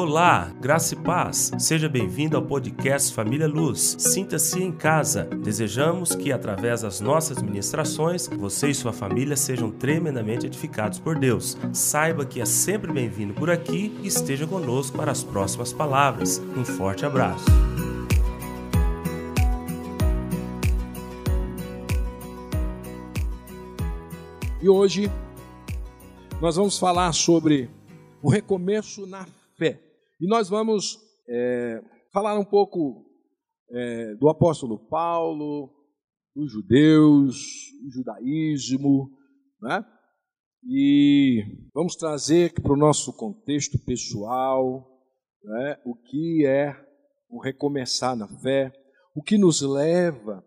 [0.00, 1.50] Olá, graça e paz.
[1.58, 3.96] Seja bem-vindo ao podcast Família Luz.
[3.98, 5.24] Sinta-se em casa.
[5.24, 11.58] Desejamos que, através das nossas ministrações, você e sua família sejam tremendamente edificados por Deus.
[11.72, 16.40] Saiba que é sempre bem-vindo por aqui e esteja conosco para as próximas palavras.
[16.56, 17.46] Um forte abraço.
[24.62, 25.10] E hoje
[26.40, 27.68] nós vamos falar sobre
[28.22, 29.26] o recomeço na
[29.56, 29.87] fé.
[30.20, 31.80] E nós vamos é,
[32.12, 33.06] falar um pouco
[33.70, 35.70] é, do apóstolo Paulo,
[36.34, 37.36] dos judeus,
[37.84, 39.10] do judaísmo,
[39.60, 39.84] né?
[40.64, 44.86] E vamos trazer para o nosso contexto pessoal
[45.42, 46.74] né, o que é
[47.30, 48.72] o recomeçar na fé,
[49.14, 50.44] o que nos leva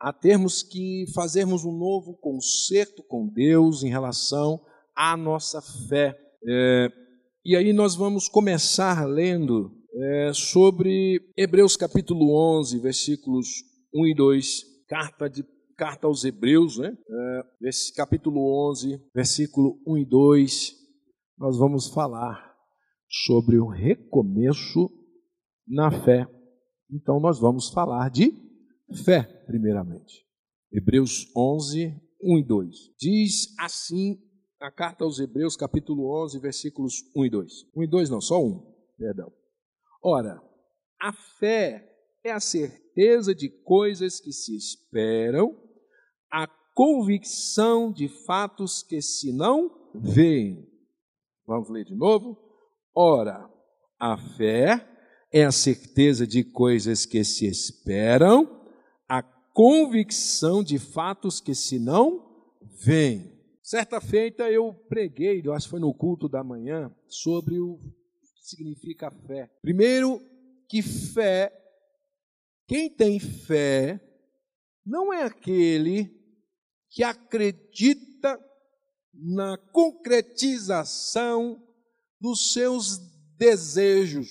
[0.00, 4.58] a termos que fazermos um novo concerto com Deus em relação
[4.96, 6.18] à nossa fé.
[6.48, 6.88] É,
[7.42, 13.46] e aí nós vamos começar lendo é, sobre Hebreus capítulo 11, versículos
[13.94, 14.46] 1 e 2,
[14.86, 15.42] carta, de,
[15.74, 16.94] carta aos Hebreus, né?
[17.62, 20.72] É, capítulo 11, versículo 1 e 2,
[21.38, 22.54] nós vamos falar
[23.08, 24.90] sobre o recomeço
[25.66, 26.26] na fé.
[26.90, 28.34] Então nós vamos falar de
[29.02, 30.26] fé, primeiramente.
[30.70, 32.76] Hebreus 11, 1 e 2.
[32.98, 34.18] Diz assim
[34.60, 37.52] a carta aos Hebreus, capítulo 11, versículos 1 e 2.
[37.74, 38.60] 1 e 2 não, só 1,
[38.98, 39.32] perdão.
[40.02, 40.42] Ora,
[41.00, 41.90] a fé
[42.22, 45.56] é a certeza de coisas que se esperam,
[46.30, 50.68] a convicção de fatos que se não veem.
[51.46, 52.38] Vamos ler de novo?
[52.94, 53.48] Ora,
[53.98, 54.86] a fé
[55.32, 58.60] é a certeza de coisas que se esperam,
[59.08, 62.52] a convicção de fatos que se não
[62.84, 63.39] veem.
[63.70, 68.42] Certa feita eu preguei, eu acho que foi no culto da manhã, sobre o que
[68.42, 69.48] significa fé.
[69.62, 70.20] Primeiro,
[70.68, 71.56] que fé,
[72.66, 74.00] quem tem fé,
[74.84, 76.10] não é aquele
[76.88, 78.44] que acredita
[79.14, 81.64] na concretização
[82.20, 82.98] dos seus
[83.38, 84.26] desejos.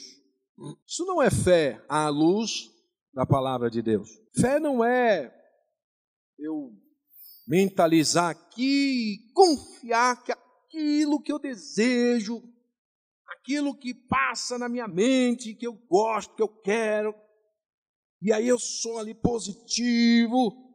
[0.86, 2.70] Isso não é fé à luz
[3.14, 4.10] da palavra de Deus.
[4.38, 5.34] Fé não é
[6.38, 6.74] eu
[7.50, 12.44] mentalizar aqui, confiar que aquilo que eu desejo,
[13.28, 17.16] aquilo que passa na minha mente, que eu gosto, que eu quero,
[18.22, 20.70] e aí eu sou ali positivo,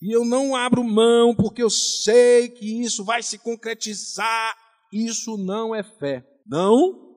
[0.00, 4.56] e eu não abro mão porque eu sei que isso vai se concretizar.
[4.92, 6.24] Isso não é fé.
[6.46, 7.08] Não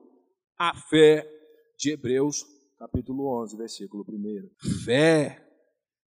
[0.58, 1.24] a fé
[1.78, 2.44] de Hebreus,
[2.78, 4.84] capítulo 11, versículo 1.
[4.84, 5.41] Fé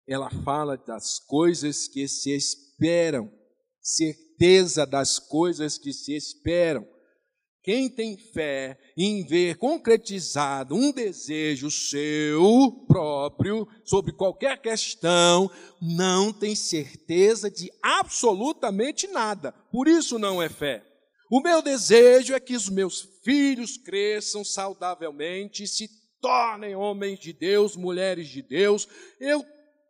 [0.06, 3.30] ela fala das coisas que se esperam,
[3.80, 6.86] certeza das coisas que se esperam.
[7.62, 15.50] Quem tem fé em ver concretizado um desejo seu próprio sobre qualquer questão,
[15.80, 19.52] não tem certeza de absolutamente nada.
[19.72, 20.84] Por isso não é fé.
[21.30, 25.88] O meu desejo é que os meus filhos cresçam saudavelmente, se
[26.20, 28.86] tornem homens de Deus, mulheres de Deus.
[29.18, 29.42] Eu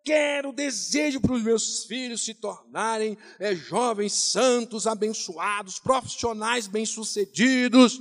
[0.05, 8.01] quero, desejo para os meus filhos se tornarem é, jovens santos, abençoados, profissionais bem-sucedidos.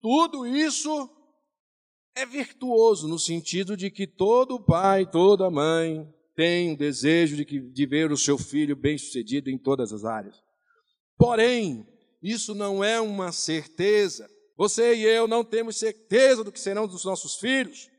[0.00, 1.10] Tudo isso
[2.14, 7.60] é virtuoso no sentido de que todo pai, toda mãe tem o desejo de, que,
[7.60, 10.36] de ver o seu filho bem-sucedido em todas as áreas.
[11.18, 11.86] Porém,
[12.22, 14.28] isso não é uma certeza.
[14.56, 17.90] Você e eu não temos certeza do que serão dos nossos filhos.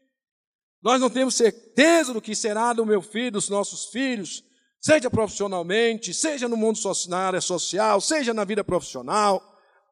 [0.81, 4.43] Nós não temos certeza do que será do meu filho, dos nossos filhos,
[4.79, 9.43] seja profissionalmente, seja no mundo social, seja na vida profissional.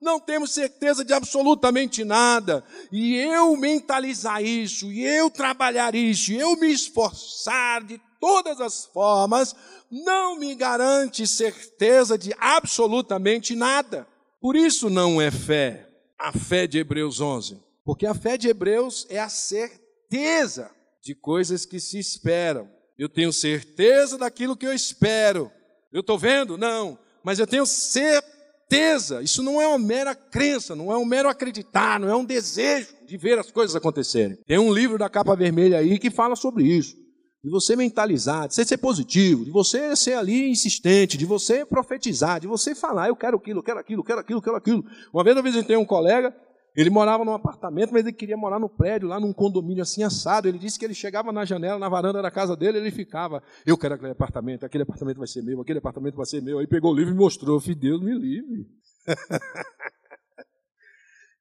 [0.02, 2.64] Não temos certeza de absolutamente nada.
[2.92, 8.86] E eu mentalizar isso, e eu trabalhar isso, e eu me esforçar de todas as
[8.86, 9.56] formas,
[9.90, 14.08] não me garante certeza de absolutamente nada.
[14.40, 17.60] Por isso não é fé, a fé de Hebreus 11.
[17.84, 20.72] Porque a fé de Hebreus é a certeza
[21.06, 22.68] de coisas que se esperam.
[22.98, 25.52] Eu tenho certeza daquilo que eu espero.
[25.94, 26.58] Eu estou vendo?
[26.58, 26.98] Não.
[27.24, 29.22] Mas eu tenho certeza.
[29.22, 32.88] Isso não é uma mera crença, não é um mero acreditar, não é um desejo
[33.06, 34.36] de ver as coisas acontecerem.
[34.48, 36.96] Tem um livro da capa vermelha aí que fala sobre isso.
[37.44, 42.40] De você mentalizar, de você ser positivo, de você ser ali insistente, de você profetizar,
[42.40, 44.84] de você falar, eu quero aquilo, eu quero aquilo, eu quero aquilo, eu quero aquilo.
[45.14, 46.36] Uma vez eu visitei um colega
[46.76, 50.48] ele morava num apartamento, mas ele queria morar no prédio, lá num condomínio assim assado.
[50.48, 53.78] Ele disse que ele chegava na janela, na varanda da casa dele, ele ficava, eu
[53.78, 56.60] quero aquele apartamento, aquele apartamento vai ser meu, aquele apartamento vai ser meu.
[56.60, 58.68] Aí pegou o livro e mostrou, filho, Deus me livre.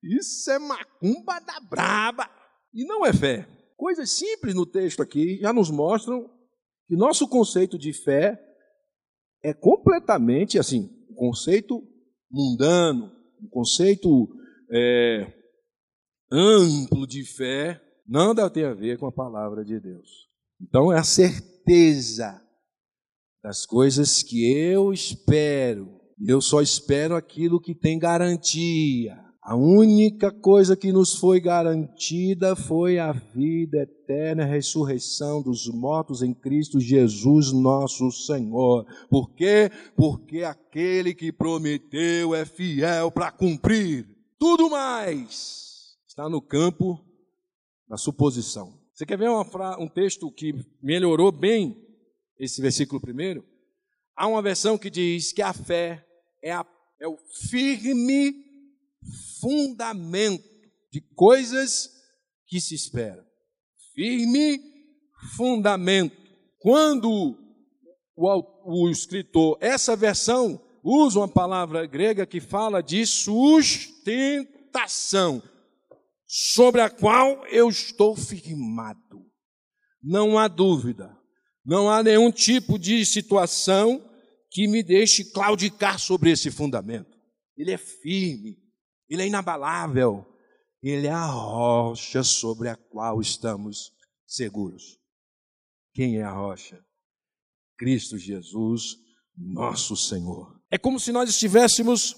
[0.05, 2.31] Isso é macumba da braba.
[2.73, 3.49] E não é fé.
[3.77, 6.31] Coisas simples no texto aqui já nos mostram
[6.87, 8.41] que nosso conceito de fé
[9.43, 11.83] é completamente assim, um conceito
[12.31, 13.11] mundano,
[13.43, 14.29] um conceito
[14.75, 15.33] é,
[16.31, 20.29] amplo de fé, nada tem a ver com a palavra de Deus.
[20.61, 22.41] Então é a certeza
[23.43, 26.01] das coisas que eu espero.
[26.27, 29.23] Eu só espero aquilo que tem garantia.
[29.43, 36.23] A única coisa que nos foi garantida foi a vida eterna, a ressurreição dos mortos
[36.23, 38.87] em Cristo Jesus, nosso Senhor.
[39.11, 39.71] Por quê?
[39.95, 44.14] Porque aquele que prometeu é fiel para cumprir.
[44.45, 47.03] Tudo mais está no campo
[47.89, 48.79] da suposição.
[48.93, 50.53] Você quer ver uma, um texto que
[50.83, 51.83] melhorou bem
[52.39, 53.43] esse versículo primeiro?
[54.15, 56.07] Há uma versão que diz que a fé
[56.43, 56.67] é, a,
[57.01, 57.17] é o
[57.49, 58.35] firme
[59.41, 60.45] fundamento
[60.93, 61.89] de coisas
[62.47, 63.25] que se esperam.
[63.95, 64.61] Firme
[65.39, 66.15] fundamento.
[66.59, 67.35] Quando
[68.15, 75.43] o, o escritor, essa versão, usa uma palavra grega que fala de sustentação,
[76.27, 79.25] sobre a qual eu estou firmado.
[80.03, 81.17] Não há dúvida,
[81.65, 84.07] não há nenhum tipo de situação
[84.51, 87.17] que me deixe claudicar sobre esse fundamento.
[87.57, 88.59] Ele é firme,
[89.09, 90.27] ele é inabalável.
[90.87, 93.91] Ele é a rocha sobre a qual estamos
[94.27, 95.01] seguros.
[95.95, 96.79] Quem é a rocha?
[97.79, 98.99] Cristo Jesus,
[99.35, 100.54] nosso Senhor.
[100.71, 102.17] É como se nós estivéssemos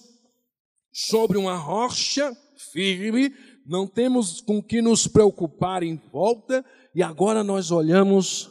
[0.92, 2.34] sobre uma rocha
[2.72, 3.34] firme,
[3.66, 6.64] não temos com que nos preocupar em volta,
[6.94, 8.50] e agora nós olhamos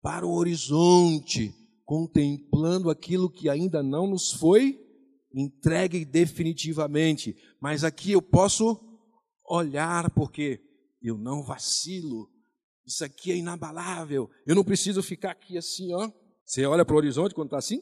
[0.00, 1.52] para o horizonte,
[1.84, 4.78] contemplando aquilo que ainda não nos foi
[5.34, 8.78] entregue definitivamente, mas aqui eu posso
[9.48, 10.60] olhar porque
[11.02, 12.28] eu não vacilo.
[12.86, 14.28] Isso aqui é inabalável.
[14.46, 16.10] Eu não preciso ficar aqui assim, ó.
[16.44, 17.80] Você olha para o horizonte quando está assim?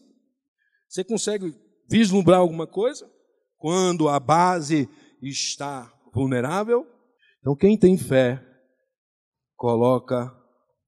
[0.91, 1.55] Você consegue
[1.89, 3.11] vislumbrar alguma coisa?
[3.57, 4.89] Quando a base
[5.23, 6.87] está vulnerável?
[7.39, 8.45] Então, quem tem fé,
[9.57, 10.31] coloca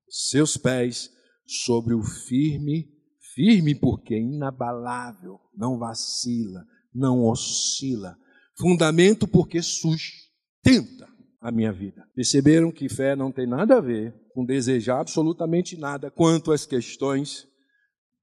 [0.09, 1.11] seus pés
[1.47, 2.93] sobre o firme
[3.35, 6.65] Firme porque é inabalável, não vacila,
[6.95, 8.17] não oscila.
[8.59, 11.09] Fundamento porque sustenta
[11.41, 12.07] a minha vida.
[12.15, 17.49] Perceberam que fé não tem nada a ver com desejar absolutamente nada quanto às questões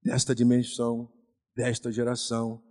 [0.03, 1.09] desta dimensão,
[1.55, 2.61] desta geração,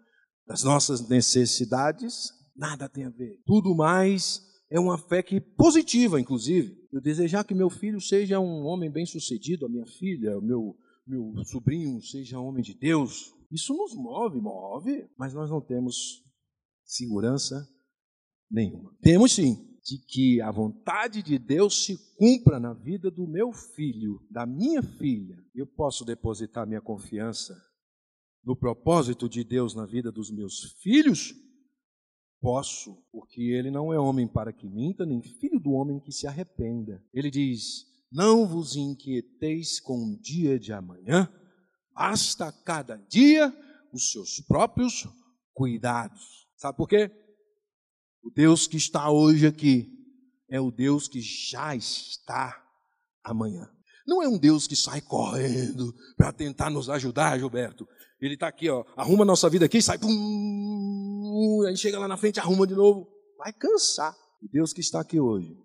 [0.47, 3.41] das nossas necessidades, nada tem a ver.
[3.45, 6.77] Tudo mais é uma fé que positiva, inclusive.
[6.93, 10.77] Eu desejar que meu filho seja um homem bem-sucedido, a minha filha, o meu
[11.09, 13.33] meu sobrinho seja homem de Deus.
[13.51, 16.23] Isso nos move, move, mas nós não temos
[16.85, 17.67] segurança
[18.51, 18.95] nenhuma.
[19.01, 24.21] Temos sim de que a vontade de Deus se cumpra na vida do meu filho,
[24.31, 25.37] da minha filha.
[25.55, 27.55] Eu posso depositar minha confiança
[28.49, 31.35] no propósito de Deus na vida dos meus filhos?
[32.41, 36.27] Posso, porque ele não é homem para que minta, nem filho do homem que se
[36.27, 37.05] arrependa.
[37.13, 41.31] Ele diz: não vos inquieteis com o dia de amanhã,
[41.93, 43.55] basta cada dia
[43.93, 45.07] os seus próprios
[45.53, 46.49] cuidados.
[46.57, 47.11] Sabe por quê?
[48.23, 49.93] O Deus que está hoje aqui
[50.49, 52.65] é o Deus que já está
[53.23, 53.71] amanhã.
[54.07, 57.87] Não é um Deus que sai correndo para tentar nos ajudar, Gilberto.
[58.21, 62.17] Ele está aqui, ó, arruma a nossa vida aqui, sai, pum, aí chega lá na
[62.17, 63.09] frente, arruma de novo.
[63.37, 64.15] Vai cansar.
[64.43, 65.57] O Deus que está aqui hoje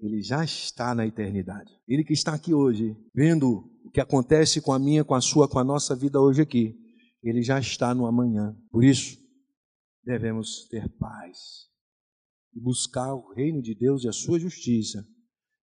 [0.00, 1.72] ele já está na eternidade.
[1.88, 5.48] Ele que está aqui hoje, vendo o que acontece com a minha, com a sua,
[5.48, 6.74] com a nossa vida hoje aqui,
[7.22, 8.54] ele já está no amanhã.
[8.70, 9.18] Por isso,
[10.04, 11.66] devemos ter paz
[12.54, 15.04] e buscar o reino de Deus e a sua justiça,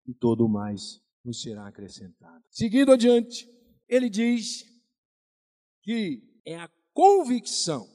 [0.07, 2.43] e todo o mais nos será acrescentado.
[2.51, 3.47] Seguindo adiante,
[3.89, 4.65] ele diz
[5.83, 7.89] que é a convicção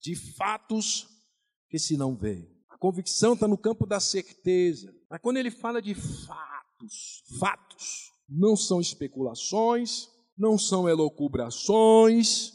[0.00, 1.08] de fatos
[1.68, 2.48] que se não vê.
[2.68, 4.94] A convicção está no campo da certeza.
[5.10, 12.52] Mas quando ele fala de fatos, fatos, não são especulações, não são elocubrações,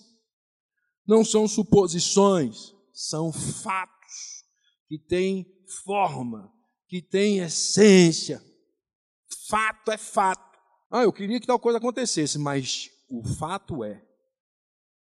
[1.08, 4.44] não são suposições, são fatos
[4.88, 5.46] que têm
[5.84, 6.52] forma,
[6.88, 8.44] que têm essência.
[9.48, 10.60] Fato é fato.
[10.92, 14.04] Ah, eu queria que tal coisa acontecesse, mas o fato é,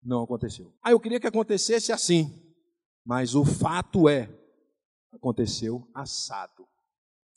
[0.03, 0.73] não aconteceu.
[0.81, 2.41] Ah, eu queria que acontecesse assim,
[3.05, 4.29] mas o fato é,
[5.11, 6.67] aconteceu assado.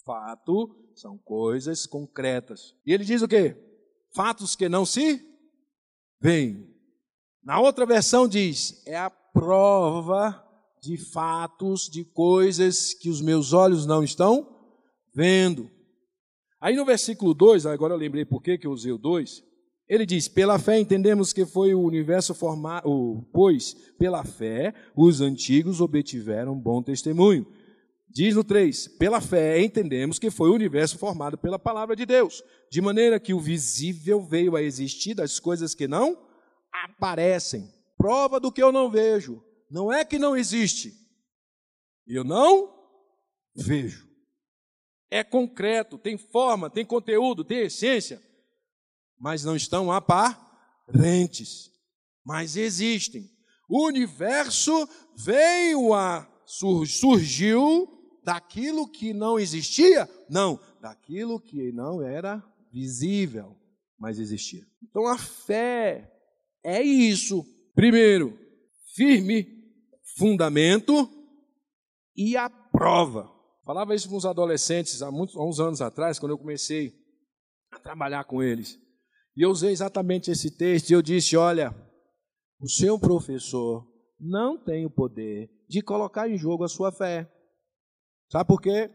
[0.04, 2.74] Fato são coisas concretas.
[2.84, 3.56] E ele diz o quê?
[4.14, 5.24] Fatos que não se
[6.20, 6.68] veem.
[7.42, 10.46] Na outra versão diz: é a prova
[10.82, 14.48] de fatos, de coisas que os meus olhos não estão
[15.14, 15.70] vendo.
[16.60, 19.42] Aí no versículo 2, agora eu lembrei por que eu usei o 2,
[19.90, 25.80] ele diz: Pela fé entendemos que foi o universo formado, pois pela fé os antigos
[25.80, 27.44] obtiveram bom testemunho.
[28.08, 32.40] Diz no 3: Pela fé entendemos que foi o universo formado pela palavra de Deus,
[32.70, 36.16] de maneira que o visível veio a existir das coisas que não
[36.72, 37.68] aparecem.
[37.98, 39.42] Prova do que eu não vejo.
[39.68, 40.94] Não é que não existe.
[42.06, 42.72] Eu não
[43.56, 44.08] vejo.
[45.10, 48.29] É concreto, tem forma, tem conteúdo, tem essência
[49.20, 51.70] mas não estão aparentes,
[52.24, 53.30] mas existem.
[53.68, 57.88] O universo veio a surgiu
[58.24, 60.08] daquilo que não existia?
[60.28, 63.56] Não, daquilo que não era visível,
[63.98, 64.66] mas existia.
[64.82, 66.12] Então a fé
[66.64, 67.44] é isso.
[67.74, 68.36] Primeiro,
[68.94, 69.46] firme
[70.16, 71.08] fundamento
[72.16, 73.30] e a prova.
[73.64, 76.92] Falava isso com os adolescentes há, muitos, há uns anos atrás, quando eu comecei
[77.70, 78.78] a trabalhar com eles.
[79.40, 81.74] E eu usei exatamente esse texto e eu disse: olha,
[82.60, 87.26] o seu professor não tem o poder de colocar em jogo a sua fé.
[88.30, 88.90] Sabe por quê?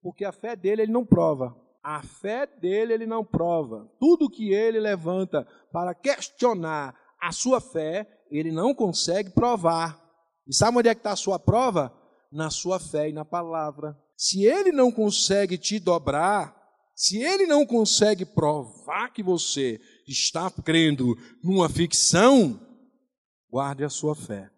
[0.00, 1.52] Porque a fé dele ele não prova.
[1.82, 3.90] A fé dele ele não prova.
[3.98, 10.00] Tudo que ele levanta para questionar a sua fé, ele não consegue provar.
[10.46, 11.92] E sabe onde é que está a sua prova?
[12.30, 13.98] Na sua fé e na palavra.
[14.16, 16.57] Se ele não consegue te dobrar,
[16.98, 21.14] se ele não consegue provar que você está crendo
[21.44, 22.58] numa ficção,
[23.48, 24.50] guarde a sua fé,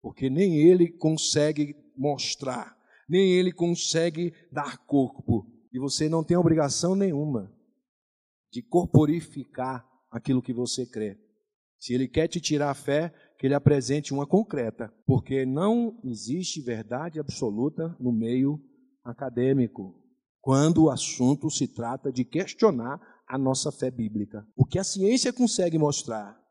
[0.00, 2.78] porque nem ele consegue mostrar,
[3.08, 7.52] nem ele consegue dar corpo, e você não tem obrigação nenhuma
[8.52, 11.18] de corporificar aquilo que você crê.
[11.80, 16.62] Se ele quer te tirar a fé, que ele apresente uma concreta, porque não existe
[16.62, 18.60] verdade absoluta no meio
[19.02, 20.07] acadêmico
[20.48, 24.48] quando o assunto se trata de questionar a nossa fé bíblica.
[24.56, 26.42] O que a ciência consegue mostrar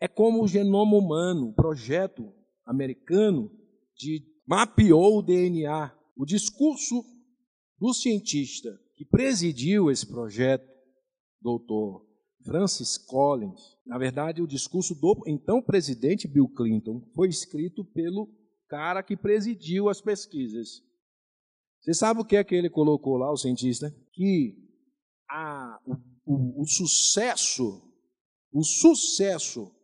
[0.00, 2.34] é como o genoma humano, o projeto
[2.66, 3.48] americano
[3.96, 5.96] de mapeou o DNA.
[6.16, 7.04] O discurso
[7.78, 10.68] do cientista que presidiu esse projeto,
[11.40, 12.04] doutor
[12.44, 18.28] Francis Collins, na verdade, o discurso do então presidente Bill Clinton foi escrito pelo
[18.68, 20.87] cara que presidiu as pesquisas.
[21.88, 23.90] Você sabe o que é que ele colocou lá, o cientista?
[24.12, 24.54] Que
[25.26, 25.94] a, o,
[26.26, 27.82] o, o sucesso,
[28.52, 29.74] o sucesso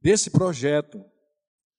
[0.00, 1.04] desse projeto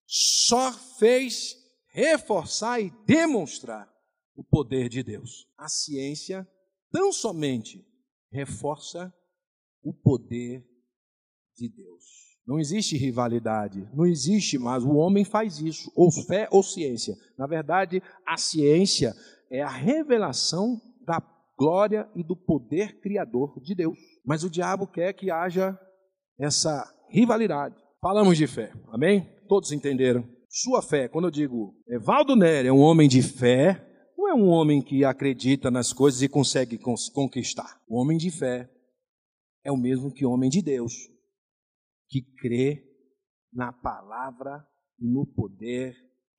[0.05, 1.55] só fez
[1.87, 3.91] reforçar e demonstrar
[4.35, 5.47] o poder de Deus.
[5.57, 6.47] A ciência
[6.91, 7.83] tão somente
[8.31, 9.11] reforça
[9.81, 10.63] o poder
[11.55, 12.20] de Deus.
[12.45, 14.83] Não existe rivalidade, não existe mais.
[14.83, 17.15] O homem faz isso, ou fé ou ciência.
[17.37, 19.13] Na verdade, a ciência
[19.49, 21.21] é a revelação da
[21.57, 23.97] glória e do poder criador de Deus.
[24.25, 25.77] Mas o diabo quer que haja
[26.39, 27.75] essa rivalidade.
[28.01, 29.29] Falamos de fé, amém?
[29.47, 30.27] Todos entenderam?
[30.49, 34.47] Sua fé, quando eu digo Evaldo Nery é um homem de fé, não é um
[34.49, 36.79] homem que acredita nas coisas e consegue
[37.13, 37.79] conquistar.
[37.87, 38.69] O homem de fé
[39.63, 40.93] é o mesmo que homem de Deus
[42.11, 42.83] que crê
[43.53, 44.67] na palavra
[44.99, 45.95] e no poder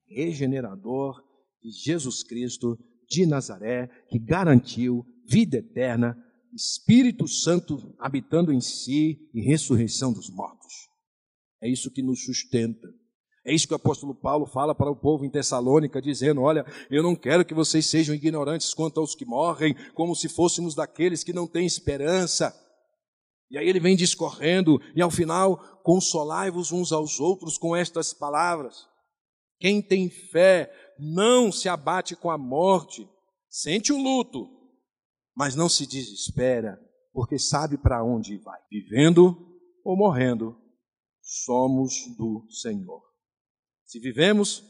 [0.06, 1.16] regenerador
[1.62, 6.14] de Jesus Cristo de Nazaré, que garantiu vida eterna,
[6.54, 10.72] Espírito Santo habitando em si e ressurreição dos mortos.
[11.62, 12.88] É isso que nos sustenta.
[13.44, 17.02] É isso que o apóstolo Paulo fala para o povo em Tessalônica, dizendo: Olha, eu
[17.02, 21.32] não quero que vocês sejam ignorantes quanto aos que morrem, como se fôssemos daqueles que
[21.32, 22.54] não têm esperança.
[23.52, 28.88] E aí ele vem discorrendo, e ao final, consolai-vos uns aos outros com estas palavras.
[29.60, 33.06] Quem tem fé não se abate com a morte,
[33.50, 34.48] sente o luto,
[35.36, 36.80] mas não se desespera,
[37.12, 38.58] porque sabe para onde vai.
[38.70, 39.36] Vivendo
[39.84, 40.58] ou morrendo,
[41.20, 43.02] somos do Senhor.
[43.84, 44.64] Se vivemos,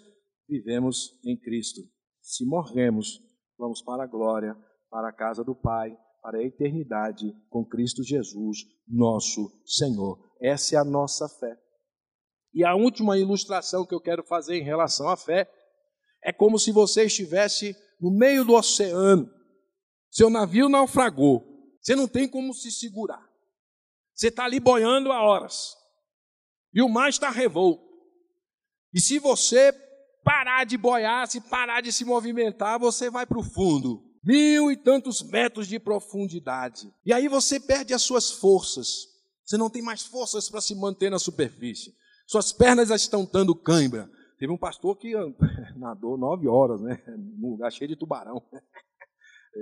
[0.48, 1.80] vivemos em Cristo.
[2.20, 3.20] Se morremos,
[3.56, 4.56] vamos para a glória,
[4.90, 10.16] para a casa do Pai para a eternidade com Cristo Jesus, nosso Senhor.
[10.40, 11.58] Essa é a nossa fé.
[12.54, 15.50] E a última ilustração que eu quero fazer em relação à fé
[16.22, 19.28] é como se você estivesse no meio do oceano.
[20.10, 21.44] Seu navio naufragou.
[21.80, 23.26] Você não tem como se segurar.
[24.14, 25.74] Você está ali boiando há horas.
[26.72, 27.82] E o mar está revolto.
[28.94, 29.72] E se você
[30.22, 34.76] parar de boiar, se parar de se movimentar, você vai para o fundo mil e
[34.76, 36.92] tantos metros de profundidade.
[37.04, 39.08] E aí você perde as suas forças.
[39.44, 41.92] Você não tem mais forças para se manter na superfície.
[42.26, 44.08] Suas pernas já estão dando cãibra.
[44.38, 45.12] Teve um pastor que
[45.76, 47.02] nadou nove horas, né?
[47.38, 48.42] Num lugar cheio de tubarão.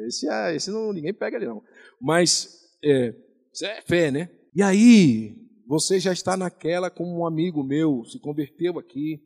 [0.06, 1.64] Esse, é, esse não, ninguém pega ele, não.
[2.00, 2.48] Mas
[2.84, 3.12] é,
[3.52, 4.30] isso é fé, né?
[4.54, 5.36] E aí,
[5.66, 9.20] você já está naquela como um amigo meu se converteu aqui.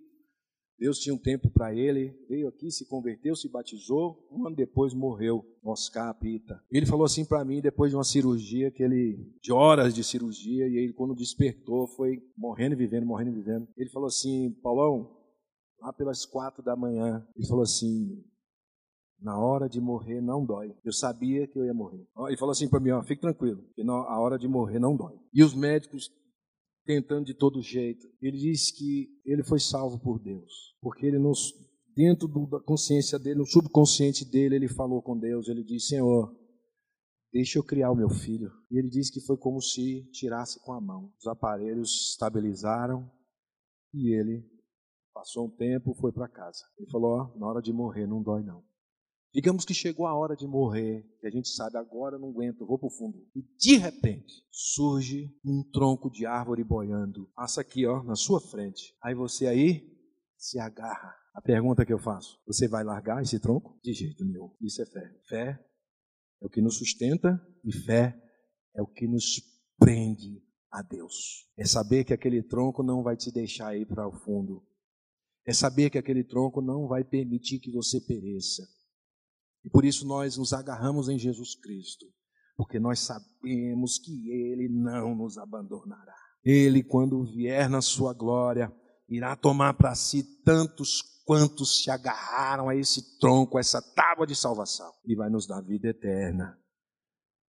[0.78, 4.92] Deus tinha um tempo para ele, veio aqui, se converteu, se batizou, um ano depois
[4.92, 6.60] morreu, Oscar Pita.
[6.70, 10.66] Ele falou assim para mim, depois de uma cirurgia, que ele, de horas de cirurgia,
[10.66, 13.68] e ele quando despertou, foi morrendo e vivendo, morrendo e vivendo.
[13.76, 15.16] Ele falou assim, Paulão,
[15.80, 18.24] lá pelas quatro da manhã, ele falou assim,
[19.20, 20.74] na hora de morrer não dói.
[20.84, 22.04] Eu sabia que eu ia morrer.
[22.26, 25.14] Ele falou assim para mim, ó, fique tranquilo, que a hora de morrer não dói.
[25.32, 26.10] E os médicos
[26.84, 28.06] tentando de todo jeito.
[28.20, 31.52] Ele disse que ele foi salvo por Deus, porque ele nos
[31.96, 36.34] dentro da consciência dele, no subconsciente dele, ele falou com Deus, ele disse: "Senhor,
[37.32, 38.50] deixa eu criar o meu filho".
[38.70, 41.12] E ele disse que foi como se tirasse com a mão.
[41.18, 43.10] Os aparelhos estabilizaram
[43.92, 44.44] e ele
[45.12, 46.64] passou um tempo, foi para casa.
[46.78, 48.62] Ele falou: ó, "Na hora de morrer não dói não".
[49.34, 52.78] Digamos que chegou a hora de morrer, e a gente sabe, agora não aguento, vou
[52.78, 53.18] para o fundo.
[53.34, 57.28] E de repente, surge um tronco de árvore boiando.
[57.34, 58.96] Passa aqui, ó, na sua frente.
[59.02, 59.92] Aí você aí
[60.38, 61.12] se agarra.
[61.34, 63.76] A pergunta que eu faço, você vai largar esse tronco?
[63.82, 64.54] De jeito nenhum.
[64.60, 65.20] Isso é fé.
[65.28, 65.66] Fé
[66.40, 68.16] é o que nos sustenta e fé
[68.76, 69.42] é o que nos
[69.76, 71.48] prende a Deus.
[71.58, 74.64] É saber que aquele tronco não vai te deixar ir para o fundo.
[75.44, 78.62] É saber que aquele tronco não vai permitir que você pereça.
[79.64, 82.06] E por isso nós nos agarramos em Jesus Cristo,
[82.56, 86.14] porque nós sabemos que Ele não nos abandonará.
[86.44, 88.70] Ele, quando vier na sua glória,
[89.08, 94.34] irá tomar para si tantos quantos se agarraram a esse tronco, a essa tábua de
[94.34, 96.58] salvação, e vai nos dar vida eterna.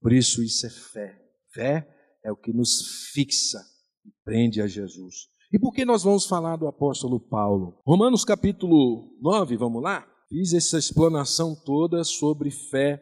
[0.01, 1.21] Por isso, isso é fé.
[1.53, 1.87] Fé
[2.23, 3.59] é o que nos fixa
[4.05, 5.27] e prende a Jesus.
[5.51, 7.81] E por que nós vamos falar do apóstolo Paulo?
[7.85, 10.07] Romanos capítulo 9, vamos lá?
[10.27, 12.99] Fiz essa explanação toda sobre fé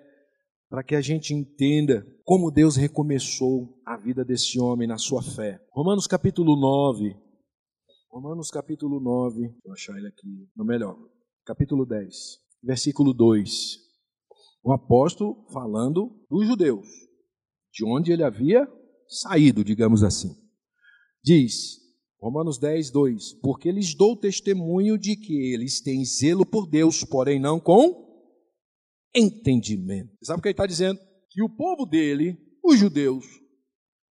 [0.70, 5.66] para que a gente entenda como Deus recomeçou a vida desse homem na sua fé.
[5.72, 7.16] Romanos capítulo 9.
[8.12, 9.56] Romanos capítulo 9.
[9.64, 10.50] Vou achar ele aqui.
[10.54, 10.98] No melhor.
[11.46, 12.14] Capítulo 10.
[12.62, 13.78] Versículo 2.
[14.62, 16.88] O apóstolo falando dos judeus,
[17.72, 18.68] de onde ele havia
[19.08, 20.36] saído, digamos assim.
[21.24, 21.83] Diz:
[22.24, 27.38] Romanos 10, 2: Porque lhes dou testemunho de que eles têm zelo por Deus, porém
[27.38, 28.02] não com
[29.14, 30.10] entendimento.
[30.24, 31.02] Sabe o que ele está dizendo?
[31.30, 33.26] Que o povo dele, os judeus,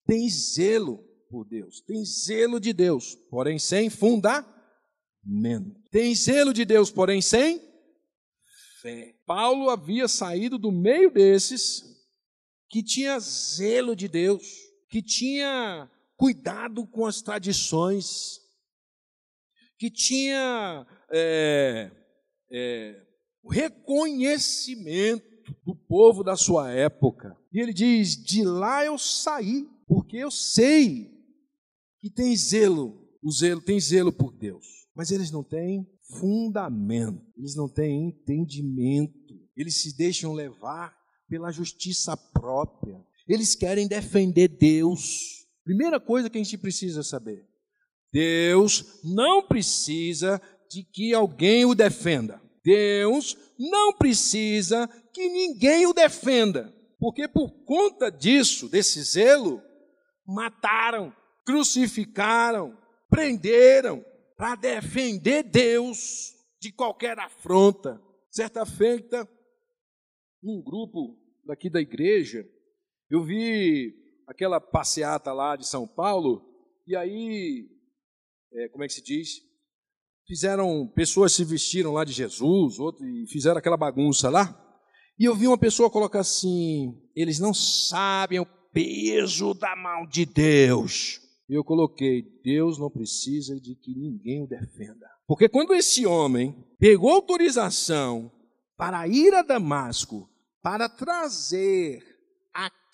[0.06, 1.00] tem zelo
[1.32, 4.54] por Deus, tem zelo de Deus, porém sem fundamento.
[5.90, 7.60] Tem zelo de Deus, porém sem
[8.84, 9.16] fé.
[9.26, 11.82] Paulo havia saído do meio desses
[12.70, 14.46] que tinha zelo de Deus,
[14.92, 18.40] que tinha cuidado com as tradições,
[19.78, 21.92] que tinha é,
[22.52, 23.02] é,
[23.50, 25.26] reconhecimento
[25.66, 27.38] do povo da sua época.
[27.52, 31.12] E ele diz: De lá eu saí, porque eu sei
[32.00, 35.88] que tem zelo, o zelo tem zelo por Deus, mas eles não têm
[36.20, 40.96] fundamento, eles não têm entendimento, eles se deixam levar
[41.28, 47.44] pela justiça própria, eles querem defender Deus Primeira coisa que a gente precisa saber:
[48.14, 52.40] Deus não precisa de que alguém o defenda.
[52.64, 56.74] Deus não precisa que ninguém o defenda.
[57.00, 59.62] Porque por conta disso, desse zelo,
[60.26, 61.14] mataram,
[61.46, 62.78] crucificaram,
[63.10, 64.06] prenderam
[64.38, 68.02] para defender Deus de qualquer afronta.
[68.32, 69.28] Certa feita,
[70.42, 72.46] num grupo daqui da igreja,
[73.10, 76.44] eu vi aquela passeata lá de São Paulo,
[76.88, 77.68] e aí,
[78.54, 79.42] é, como é que se diz?
[80.28, 84.62] Fizeram, pessoas se vestiram lá de Jesus, outro, e fizeram aquela bagunça lá.
[85.18, 90.26] E eu vi uma pessoa colocar assim: eles não sabem o peso da mão de
[90.26, 91.22] Deus.
[91.48, 95.08] E eu coloquei: Deus não precisa de que ninguém o defenda.
[95.28, 98.32] Porque quando esse homem pegou autorização
[98.78, 100.30] para ir a Damasco,
[100.62, 102.04] para trazer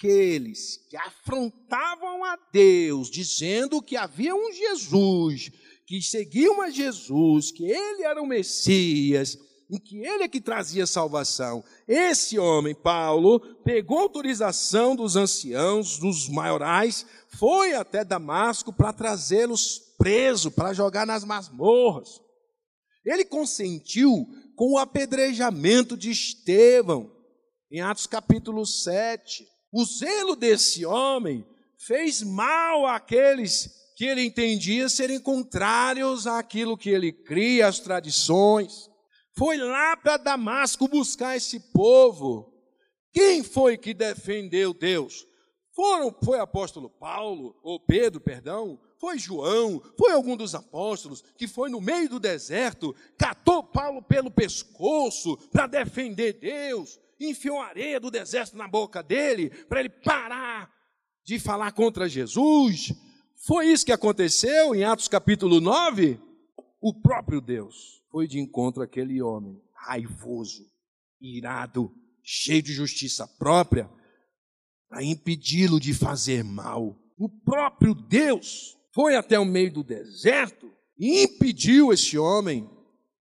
[0.02, 5.52] aqueles que afrontavam a Deus, dizendo que havia um Jesus,
[5.86, 9.38] que seguiam a Jesus, que ele era o Messias,
[9.70, 11.64] e que ele é que trazia salvação.
[11.88, 20.52] Esse homem, Paulo, pegou autorização dos anciãos, dos maiorais, foi até Damasco para trazê-los preso,
[20.52, 22.20] para jogar nas masmorras.
[23.06, 27.10] Ele consentiu com o apedrejamento de Estevão,
[27.72, 29.48] em Atos capítulo 7.
[29.72, 31.46] O zelo desse homem
[31.78, 38.90] fez mal àqueles que ele entendia serem contrários àquilo que ele cria, às tradições.
[39.38, 42.52] Foi lá para Damasco buscar esse povo.
[43.14, 45.26] Quem foi que defendeu Deus?
[45.74, 51.70] Foram, foi apóstolo Paulo, ou Pedro, perdão, foi João, foi algum dos apóstolos que foi
[51.70, 58.56] no meio do deserto, catou Paulo pelo pescoço para defender Deus, enfiou areia do deserto
[58.58, 60.72] na boca dele para ele parar
[61.24, 62.94] de falar contra Jesus.
[63.46, 66.20] Foi isso que aconteceu em Atos capítulo 9?
[66.80, 70.66] O próprio Deus foi de encontro àquele homem raivoso,
[71.20, 71.92] irado,
[72.24, 73.90] cheio de justiça própria,
[74.90, 76.98] para impedi-lo de fazer mal.
[77.18, 82.70] O próprio Deus foi até o meio do deserto e impediu esse homem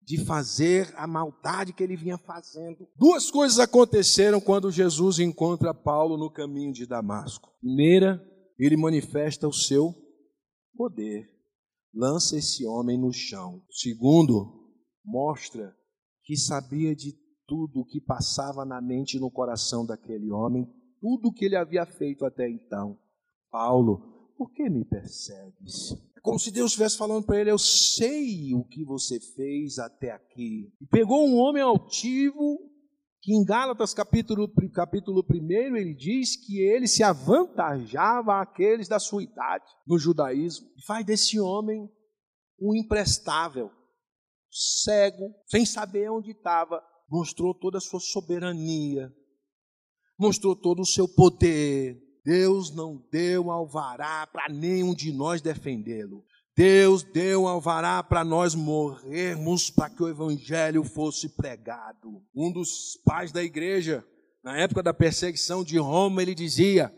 [0.06, 2.88] de fazer a maldade que ele vinha fazendo.
[2.96, 7.52] Duas coisas aconteceram quando Jesus encontra Paulo no caminho de Damasco.
[7.60, 8.24] Primeira,
[8.60, 9.94] ele manifesta o seu
[10.76, 11.28] poder,
[11.94, 13.63] lança esse homem no chão.
[13.72, 14.70] Segundo,
[15.04, 15.76] mostra
[16.24, 17.13] que sabia de
[17.48, 20.68] tudo o que passava na mente e no coração daquele homem,
[21.02, 22.98] tudo o que ele havia feito até então.
[23.52, 25.96] Paulo por que me persegues?
[26.26, 30.74] Como se Deus estivesse falando para ele: Eu sei o que você fez até aqui.
[30.82, 32.58] E pegou um homem altivo,
[33.22, 39.22] que em Gálatas capítulo, capítulo 1 ele diz que ele se avantajava àqueles da sua
[39.22, 40.68] idade no judaísmo.
[40.76, 41.88] E faz desse homem
[42.60, 43.70] um imprestável,
[44.50, 46.82] cego, sem saber onde estava.
[47.08, 49.14] Mostrou toda a sua soberania,
[50.18, 56.26] mostrou todo o seu poder, Deus não deu alvará para nenhum de nós defendê-lo.
[56.58, 62.24] Deus deu alvará para nós morrermos para que o evangelho fosse pregado.
[62.34, 64.04] Um dos pais da igreja,
[64.44, 66.92] na época da perseguição de Roma, ele dizia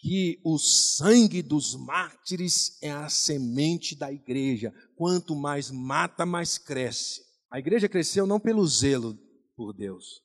[0.00, 4.72] que o sangue dos mártires é a semente da igreja.
[4.96, 7.22] Quanto mais mata, mais cresce.
[7.50, 9.16] A igreja cresceu não pelo zelo
[9.56, 10.23] por Deus,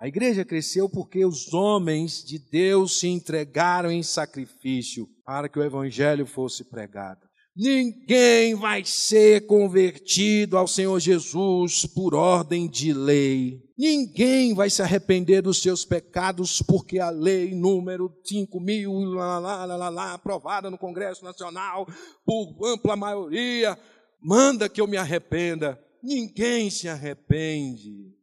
[0.00, 5.64] a igreja cresceu porque os homens de Deus se entregaram em sacrifício para que o
[5.64, 7.20] evangelho fosse pregado.
[7.56, 13.62] Ninguém vai ser convertido ao Senhor Jesus por ordem de lei.
[13.78, 19.64] Ninguém vai se arrepender dos seus pecados porque a lei número 5 mil, lá, lá,
[19.64, 21.86] lá, lá, aprovada no Congresso Nacional
[22.26, 23.78] por ampla maioria,
[24.20, 25.80] manda que eu me arrependa.
[26.02, 28.13] Ninguém se arrepende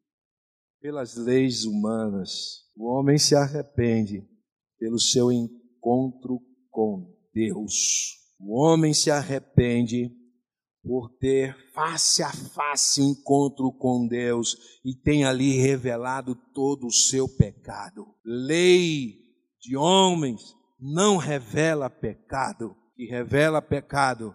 [0.82, 2.66] pelas leis humanas.
[2.76, 4.28] O homem se arrepende
[4.80, 6.42] pelo seu encontro
[6.72, 8.18] com Deus.
[8.40, 10.12] O homem se arrepende
[10.84, 17.30] por ter face a face encontro com Deus e tem ali revelado todo o seu
[17.30, 18.08] pecado.
[18.26, 19.20] Lei
[19.62, 20.42] de homens
[20.80, 24.34] não revela pecado, que revela pecado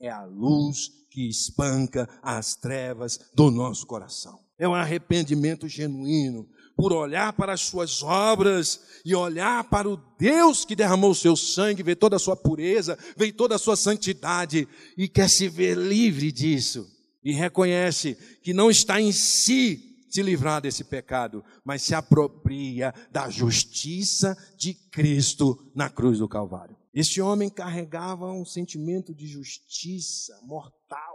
[0.00, 6.92] é a luz que espanca as trevas do nosso coração é um arrependimento genuíno, por
[6.92, 11.82] olhar para as suas obras e olhar para o Deus que derramou o seu sangue,
[11.82, 16.32] ver toda a sua pureza, ver toda a sua santidade e quer se ver livre
[16.32, 16.86] disso.
[17.22, 23.28] E reconhece que não está em si se livrar desse pecado, mas se apropria da
[23.28, 26.76] justiça de Cristo na cruz do Calvário.
[26.92, 31.14] Este homem carregava um sentimento de justiça mortal.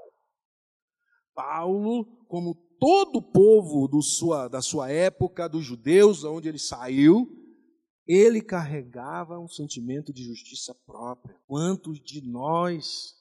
[1.33, 7.27] Paulo, como todo o povo sua, da sua época, dos judeus, onde ele saiu,
[8.07, 11.39] ele carregava um sentimento de justiça própria.
[11.45, 13.15] Quantos de nós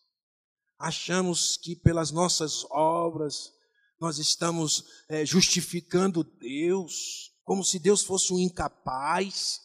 [0.79, 3.53] achamos que pelas nossas obras
[4.01, 9.61] nós estamos é, justificando Deus, como se Deus fosse um incapaz,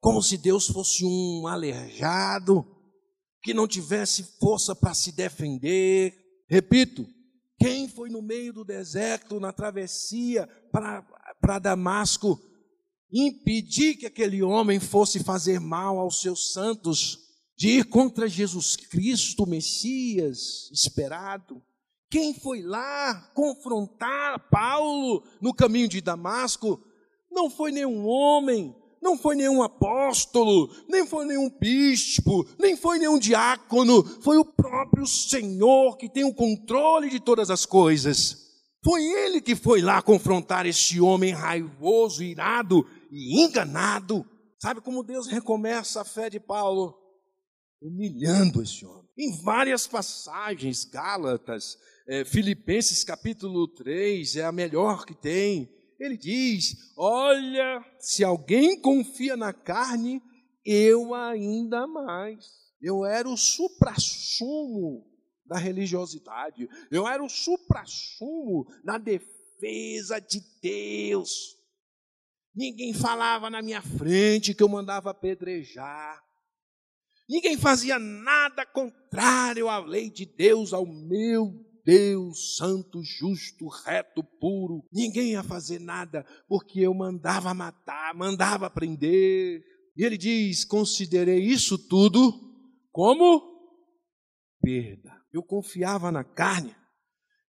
[0.00, 2.64] como se Deus fosse um aleijado,
[3.42, 6.14] que não tivesse força para se defender.
[6.48, 7.06] Repito,
[7.58, 12.40] quem foi no meio do deserto, na travessia para Damasco,
[13.12, 17.18] impedir que aquele homem fosse fazer mal aos seus santos,
[17.56, 21.60] de ir contra Jesus Cristo, Messias esperado?
[22.08, 26.80] Quem foi lá confrontar Paulo no caminho de Damasco?
[27.30, 33.18] Não foi nenhum homem, não foi nenhum apóstolo, nem foi nenhum bispo, nem foi nenhum
[33.18, 38.48] diácono, foi o próprio Senhor que tem o controle de todas as coisas.
[38.84, 44.24] Foi ele que foi lá confrontar este homem raivoso, irado e enganado.
[44.58, 46.96] Sabe como Deus recomeça a fé de Paulo?
[47.80, 49.08] Humilhando esse homem.
[49.16, 51.76] Em várias passagens, Gálatas,
[52.08, 59.36] é, Filipenses capítulo 3, é a melhor que tem ele diz: Olha, se alguém confia
[59.36, 60.22] na carne,
[60.64, 62.46] eu ainda mais.
[62.80, 65.04] Eu era o suprassumo
[65.44, 66.68] da religiosidade.
[66.90, 71.56] Eu era o suprassumo da defesa de Deus.
[72.54, 76.22] Ninguém falava na minha frente que eu mandava apedrejar.
[77.28, 84.84] Ninguém fazia nada contrário à lei de Deus, ao meu Deus santo, justo, reto, puro.
[84.92, 89.64] Ninguém ia fazer nada porque eu mandava matar, mandava prender.
[89.96, 92.30] E ele diz: considerei isso tudo
[92.92, 93.42] como
[94.60, 95.16] perda.
[95.32, 96.76] Eu confiava na carne.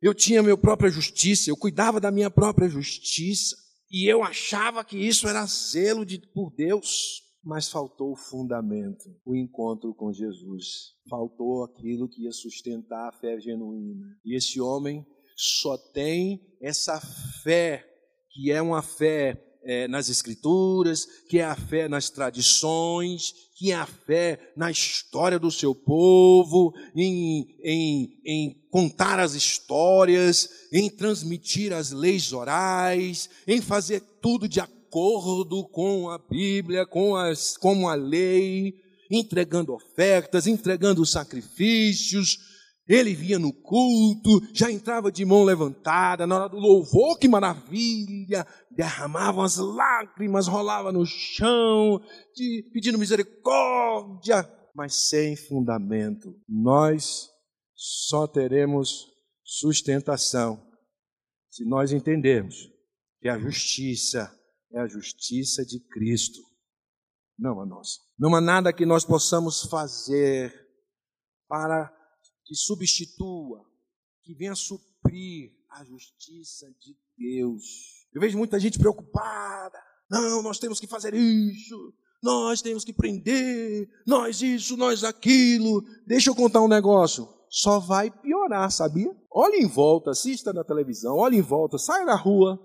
[0.01, 3.57] Eu tinha minha própria justiça, eu cuidava da minha própria justiça.
[3.91, 9.35] E eu achava que isso era zelo de, por Deus mas faltou o fundamento, o
[9.35, 10.93] encontro com Jesus.
[11.09, 14.17] Faltou aquilo que ia sustentar a fé genuína.
[14.25, 16.99] E esse homem só tem essa
[17.43, 17.85] fé,
[18.31, 23.75] que é uma fé é, nas Escrituras, que é a fé nas tradições, que é
[23.75, 31.73] a fé na história do seu povo, em, em, em contar as histórias, em transmitir
[31.73, 37.87] as leis orais, em fazer tudo de acordo acordo com a Bíblia, com, as, com
[37.87, 38.73] a lei,
[39.09, 42.39] entregando ofertas, entregando sacrifícios.
[42.87, 48.47] Ele vinha no culto, já entrava de mão levantada, na hora do louvor, que maravilha!
[48.71, 52.01] Derramava as lágrimas, rolava no chão,
[52.35, 56.35] de, pedindo misericórdia, mas sem fundamento.
[56.47, 57.29] Nós
[57.75, 59.05] só teremos
[59.43, 60.59] sustentação
[61.47, 62.55] se nós entendermos
[63.21, 64.38] que a justiça
[64.71, 66.41] é a justiça de Cristo,
[67.37, 67.99] não a nossa.
[68.17, 70.53] Não há nada que nós possamos fazer
[71.47, 71.91] para
[72.45, 73.65] que substitua,
[74.23, 77.63] que venha suprir a justiça de Deus.
[78.13, 79.77] Eu vejo muita gente preocupada.
[80.09, 85.83] Não, nós temos que fazer isso, nós temos que prender, nós isso, nós aquilo.
[86.05, 87.27] Deixa eu contar um negócio.
[87.49, 89.15] Só vai piorar, sabia?
[89.31, 92.59] Olhe em volta, assista na televisão, olhe em volta, saia na rua,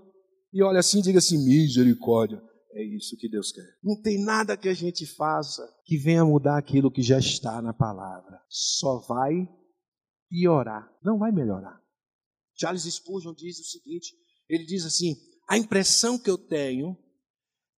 [0.55, 2.40] e olha assim, diga assim: misericórdia.
[2.77, 3.67] É isso que Deus quer.
[3.83, 7.73] Não tem nada que a gente faça que venha mudar aquilo que já está na
[7.73, 8.40] palavra.
[8.49, 9.49] Só vai
[10.29, 11.81] piorar, não vai melhorar.
[12.57, 14.12] Charles Spurgeon diz o seguinte:
[14.49, 15.17] ele diz assim:
[15.49, 16.97] a impressão que eu tenho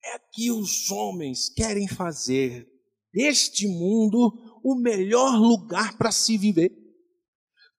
[0.04, 2.66] é que os homens querem fazer
[3.12, 6.70] deste mundo o melhor lugar para se viver.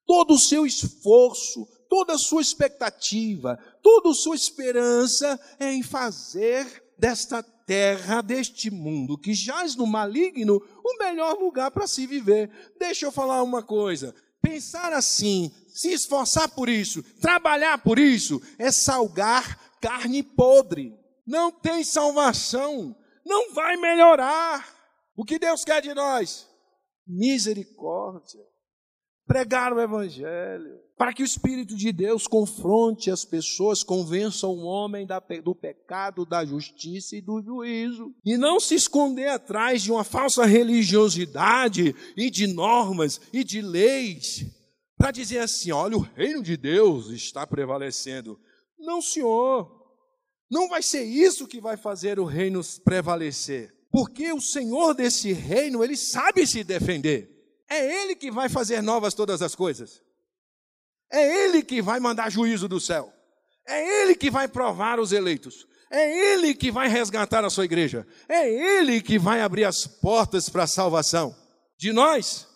[0.05, 6.83] Todo o seu esforço, toda a sua expectativa, toda a sua esperança é em fazer
[6.97, 12.49] desta terra, deste mundo que jaz no maligno, o melhor lugar para se viver.
[12.79, 18.71] Deixa eu falar uma coisa: pensar assim, se esforçar por isso, trabalhar por isso, é
[18.71, 20.97] salgar carne podre.
[21.25, 22.95] Não tem salvação,
[23.25, 24.75] não vai melhorar.
[25.15, 26.47] O que Deus quer de nós?
[27.05, 28.41] Misericórdia.
[29.25, 35.07] Pregar o Evangelho para que o Espírito de Deus confronte as pessoas, convença o homem
[35.43, 38.15] do pecado, da justiça e do juízo.
[38.25, 44.43] E não se esconder atrás de uma falsa religiosidade e de normas e de leis,
[44.97, 48.39] para dizer assim: olha, o reino de Deus está prevalecendo.
[48.79, 49.71] Não, senhor,
[50.49, 55.83] não vai ser isso que vai fazer o reino prevalecer, porque o Senhor desse reino,
[55.83, 57.35] ele sabe se defender.
[57.69, 60.01] É Ele que vai fazer novas todas as coisas.
[61.11, 63.13] É Ele que vai mandar juízo do céu.
[63.67, 65.67] É Ele que vai provar os eleitos.
[65.91, 68.05] É Ele que vai resgatar a sua igreja.
[68.27, 71.35] É Ele que vai abrir as portas para a salvação.
[71.77, 72.47] De nós,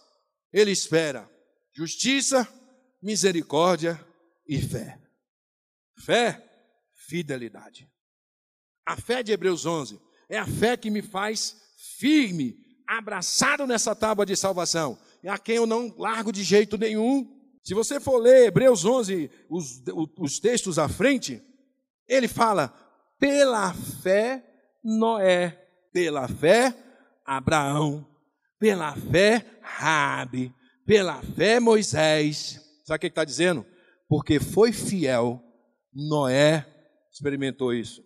[0.51, 1.29] Ele espera
[1.73, 2.47] justiça,
[3.01, 3.99] misericórdia
[4.47, 4.99] e fé.
[5.97, 6.43] Fé,
[7.07, 7.89] fidelidade.
[8.85, 11.55] A fé de Hebreus 11 é a fé que me faz
[11.97, 17.40] firme, abraçado nessa tábua de salvação, e a quem eu não largo de jeito nenhum,
[17.63, 19.83] se você for ler Hebreus 11, os,
[20.17, 21.41] os textos à frente,
[22.07, 22.73] ele fala:
[23.19, 24.43] pela fé
[24.83, 25.51] Noé,
[25.93, 26.75] pela fé
[27.25, 28.07] Abraão,
[28.59, 30.53] pela fé Rabi,
[30.85, 32.59] pela fé Moisés.
[32.83, 33.65] Sabe o que está dizendo?
[34.09, 35.41] Porque foi fiel,
[35.93, 36.65] Noé
[37.11, 38.03] experimentou isso.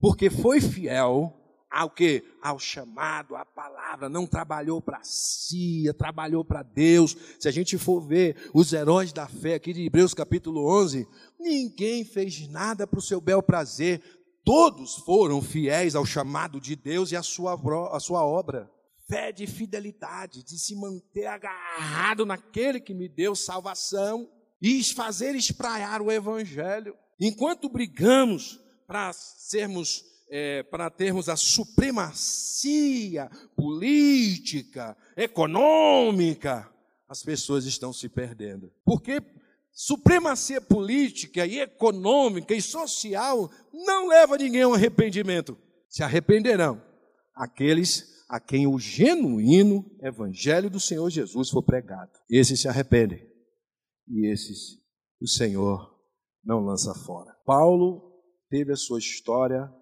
[0.00, 1.32] Porque foi fiel,
[1.76, 2.24] ao que?
[2.40, 7.14] Ao chamado, à palavra, não trabalhou para si, trabalhou para Deus.
[7.38, 11.06] Se a gente for ver os heróis da fé aqui de Hebreus capítulo 11,
[11.38, 14.02] ninguém fez nada para o seu bel prazer,
[14.42, 17.60] todos foram fiéis ao chamado de Deus e à sua,
[17.94, 18.70] à sua obra.
[19.06, 24.26] Fé de fidelidade, de se manter agarrado naquele que me deu salvação
[24.62, 26.96] e fazer espraiar o evangelho.
[27.20, 36.70] Enquanto brigamos para sermos é, para termos a supremacia política, econômica,
[37.08, 38.72] as pessoas estão se perdendo.
[38.84, 39.22] Porque
[39.72, 45.56] supremacia política e econômica e social não leva ninguém ao arrependimento.
[45.88, 46.82] Se arrependerão
[47.34, 52.10] aqueles a quem o genuíno evangelho do Senhor Jesus for pregado.
[52.28, 53.24] Esses se arrependem
[54.08, 54.78] e esses
[55.20, 55.94] o Senhor
[56.44, 57.34] não lança fora.
[57.44, 58.02] Paulo
[58.50, 59.72] teve a sua história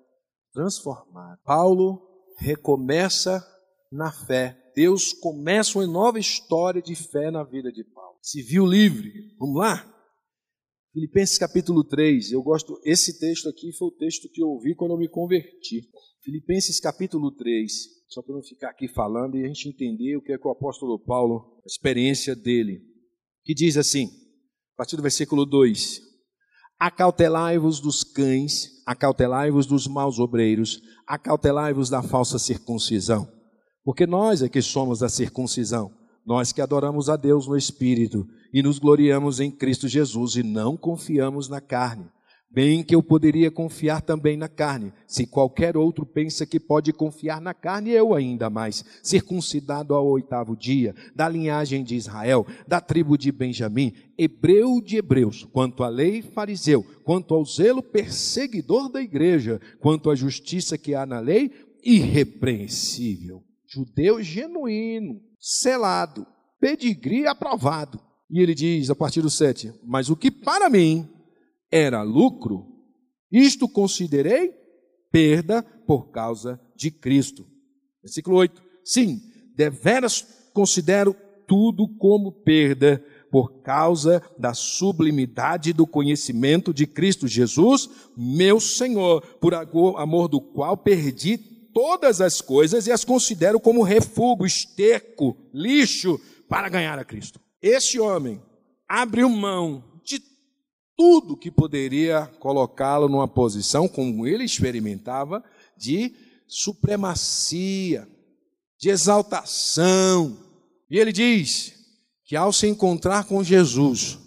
[0.55, 1.38] transformada.
[1.45, 2.01] Paulo
[2.38, 3.45] recomeça
[3.93, 4.57] na fé.
[4.75, 8.17] Deus começa uma nova história de fé na vida de Paulo.
[8.23, 9.37] Se viu livre.
[9.38, 9.90] Vamos lá?
[10.93, 14.93] Filipenses capítulo 3, eu gosto, esse texto aqui foi o texto que eu ouvi quando
[14.93, 15.90] eu me converti.
[16.23, 17.73] Filipenses capítulo 3,
[18.09, 20.53] só para não ficar aqui falando e a gente entender o que é que o
[20.53, 22.81] apóstolo Paulo, a experiência dele,
[23.45, 24.07] que diz assim,
[24.75, 26.01] a partir do versículo 2:
[26.85, 33.27] Acautelai-vos dos cães, acautelai-vos dos maus obreiros, acautelai-vos da falsa circuncisão,
[33.83, 35.90] porque nós é que somos a circuncisão,
[36.27, 40.77] nós que adoramos a Deus no Espírito e nos gloriamos em Cristo Jesus e não
[40.77, 42.05] confiamos na carne.
[42.55, 44.93] Bem que eu poderia confiar também na carne.
[45.09, 48.85] Se qualquer outro pensa que pode confiar na carne, eu ainda mais.
[49.03, 55.45] Circuncidado ao oitavo dia, da linhagem de Israel, da tribo de Benjamim, hebreu de hebreus,
[55.53, 61.05] quanto à lei, fariseu, quanto ao zelo, perseguidor da igreja, quanto à justiça que há
[61.05, 61.51] na lei,
[61.83, 63.43] irrepreensível.
[63.67, 66.25] Judeu genuíno, selado,
[66.61, 67.99] pedigree aprovado.
[68.31, 71.09] E ele diz, a partir do 7, mas o que para mim
[71.75, 72.69] era lucro,
[73.33, 74.55] isto considerei
[75.11, 77.45] perda por causa de Cristo.
[78.01, 79.21] Versículo 8, sim,
[79.57, 81.17] deveras considero
[81.49, 89.53] tudo como perda por causa da sublimidade do conhecimento de Cristo Jesus, meu Senhor, por
[89.53, 96.69] amor do qual perdi todas as coisas e as considero como refúgio, esterco, lixo para
[96.69, 97.41] ganhar a Cristo.
[97.61, 98.41] Este homem
[98.89, 99.94] abriu mão
[100.97, 105.43] tudo que poderia colocá-lo numa posição, como ele experimentava,
[105.77, 106.15] de
[106.47, 108.09] supremacia,
[108.79, 110.39] de exaltação.
[110.91, 111.75] E ele diz
[112.25, 114.19] que ao se encontrar com Jesus,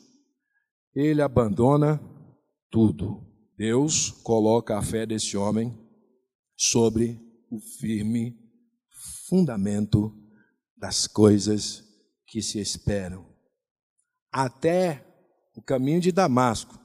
[0.93, 2.01] ele abandona
[2.69, 3.25] tudo.
[3.57, 5.75] Deus coloca a fé desse homem
[6.55, 8.35] sobre o firme
[9.27, 10.13] fundamento
[10.75, 11.83] das coisas
[12.27, 13.25] que se esperam.
[14.31, 15.06] Até
[15.57, 16.79] o caminho de Damasco,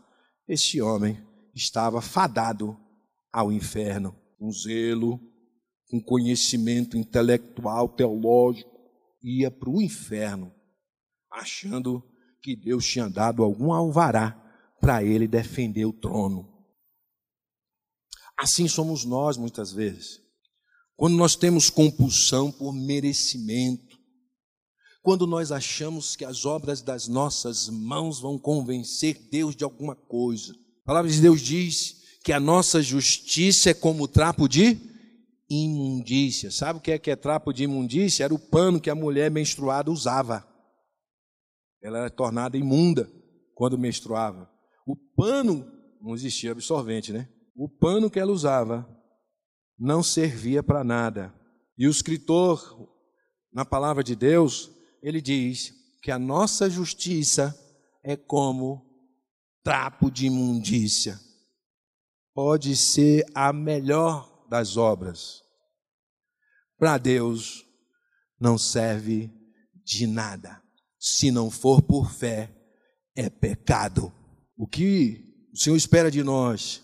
[0.49, 1.23] este homem
[1.55, 2.75] estava fadado
[3.31, 5.21] ao inferno, com zelo,
[5.91, 8.71] com conhecimento intelectual, teológico,
[9.23, 10.51] ia para o inferno,
[11.31, 12.03] achando
[12.41, 14.33] que Deus tinha dado algum alvará
[14.81, 16.51] para ele defender o trono.
[18.39, 20.19] Assim somos nós muitas vezes.
[20.97, 23.92] Quando nós temos compulsão por merecimento,
[25.03, 30.55] quando nós achamos que as obras das nossas mãos vão convencer Deus de alguma coisa.
[30.85, 34.79] A palavra de Deus diz que a nossa justiça é como trapo de
[35.51, 36.53] imundícia.
[36.53, 38.25] Sabe o que é que é trapo de imundícia?
[38.25, 40.47] Era o pano que a mulher menstruada usava.
[41.83, 43.11] Ela era tornada imunda
[43.55, 44.49] quando menstruava.
[44.87, 45.67] O pano,
[46.01, 47.29] não existia absorvente, né?
[47.57, 48.89] O pano que ela usava
[49.77, 51.35] não servia para nada.
[51.77, 52.89] E o escritor,
[53.53, 54.71] na palavra de Deus,
[55.03, 57.59] ele diz que a nossa justiça
[58.05, 58.87] é como
[59.63, 61.19] trapo de imundícia.
[62.35, 65.43] Pode ser a melhor das obras.
[66.79, 67.65] Para Deus
[68.41, 69.31] não serve
[69.85, 70.63] de nada.
[70.99, 72.51] Se não for por fé,
[73.15, 74.13] é pecado.
[74.57, 76.83] O que o Senhor espera de nós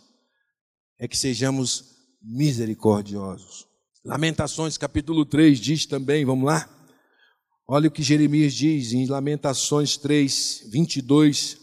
[0.98, 3.66] é que sejamos misericordiosos.
[4.04, 6.78] Lamentações capítulo 3 diz também, vamos lá?
[7.70, 11.59] Olha o que Jeremias diz em Lamentações 3, 22,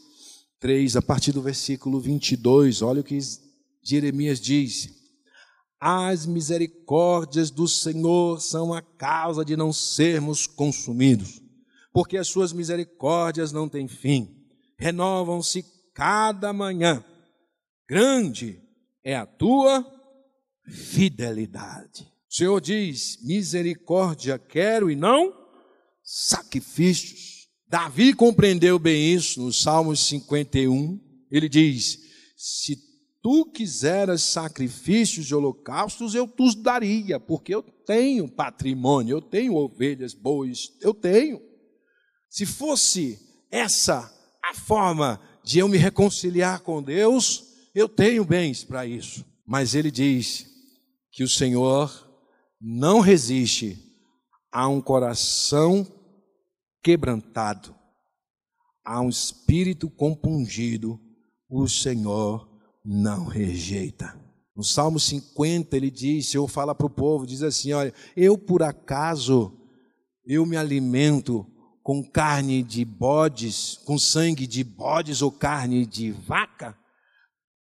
[0.60, 2.84] 3, a partir do versículo 22.
[2.84, 3.18] Olha o que
[3.82, 4.88] Jeremias diz.
[5.80, 11.42] As misericórdias do Senhor são a causa de não sermos consumidos,
[11.92, 14.30] porque as suas misericórdias não têm fim,
[14.78, 17.04] renovam-se cada manhã.
[17.90, 18.62] Grande
[19.04, 19.84] é a tua
[20.68, 22.04] fidelidade.
[22.30, 25.45] O Senhor diz: misericórdia quero e não
[26.06, 27.48] sacrifícios.
[27.68, 31.00] Davi compreendeu bem isso no Salmos 51.
[31.32, 31.98] Ele diz:
[32.38, 32.78] Se
[33.22, 40.14] tu quiseras sacrifícios e holocaustos, eu te daria, porque eu tenho patrimônio, eu tenho ovelhas,
[40.14, 41.42] bois, eu tenho.
[42.30, 43.20] Se fosse
[43.52, 47.44] essa a forma de eu me reconciliar com Deus,
[47.74, 49.26] eu tenho bens para isso.
[49.46, 50.56] Mas ele diz:
[51.16, 51.90] que o Senhor
[52.60, 53.85] não resiste
[54.56, 55.86] a um coração
[56.82, 57.76] quebrantado,
[58.86, 60.98] a um espírito compungido,
[61.50, 62.48] o Senhor
[62.82, 64.18] não rejeita.
[64.56, 68.38] No Salmo 50 ele diz, o Senhor fala para o povo, diz assim, olha, eu
[68.38, 69.52] por acaso,
[70.26, 71.46] eu me alimento
[71.84, 76.78] com carne de bodes, com sangue de bodes ou carne de vaca?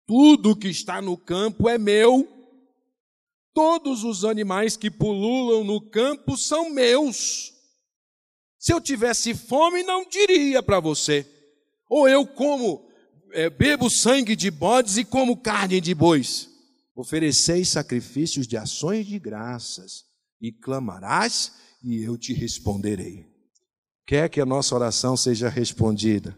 [0.08, 2.28] Tudo que está no campo é meu
[3.54, 7.52] Todos os animais que pululam no campo são meus.
[8.58, 11.26] Se eu tivesse fome, não diria para você.
[11.90, 12.88] Ou eu como,
[13.32, 16.50] é, bebo sangue de bodes e como carne de bois.
[16.96, 20.04] Ofereceis sacrifícios de ações de graças
[20.42, 23.26] e clamarás e eu te responderei.
[24.06, 26.38] Quer que a nossa oração seja respondida?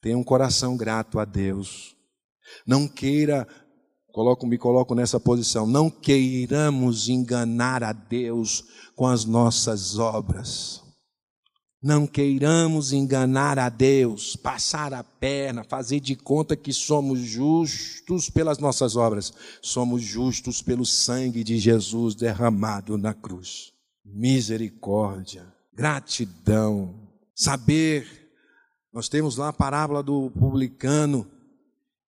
[0.00, 1.96] Tenha um coração grato a Deus.
[2.66, 3.46] Não queira
[4.16, 5.66] Coloco, me coloco nessa posição.
[5.66, 8.64] Não queiramos enganar a Deus
[8.94, 10.82] com as nossas obras.
[11.82, 18.56] Não queiramos enganar a Deus, passar a perna, fazer de conta que somos justos pelas
[18.56, 19.34] nossas obras.
[19.60, 23.74] Somos justos pelo sangue de Jesus derramado na cruz.
[24.02, 26.94] Misericórdia, gratidão,
[27.34, 28.30] saber.
[28.90, 31.30] Nós temos lá a parábola do publicano